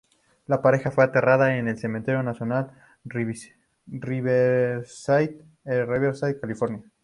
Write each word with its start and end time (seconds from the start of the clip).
La 0.47 0.63
pareja 0.63 0.89
fue 0.89 1.03
enterrada 1.05 1.57
en 1.57 1.67
el 1.67 1.77
Cementerio 1.77 2.23
Nacional 2.23 2.71
Riverside, 3.05 3.55
en 5.63 5.87
Riverside, 5.87 6.39
California. 6.41 6.81